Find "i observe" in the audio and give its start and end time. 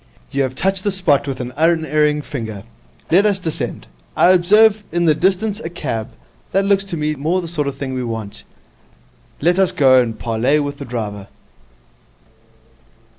4.17-4.83